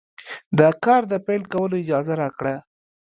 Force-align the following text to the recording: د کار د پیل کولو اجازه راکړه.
د 0.57 0.59
کار 0.83 1.01
د 1.11 1.13
پیل 1.25 1.43
کولو 1.53 1.75
اجازه 1.83 2.13
راکړه. 2.21 2.55